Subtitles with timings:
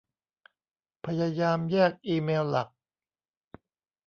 [1.05, 2.69] พยายามแยกอีเมลหลัก